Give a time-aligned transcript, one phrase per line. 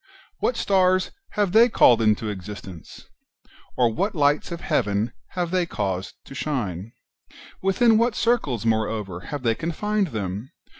[0.39, 3.07] what stars have they called into existence?
[3.77, 6.91] or what lights of heaven have they caused to shine?
[7.61, 10.49] within what circles, moreover, have they confined them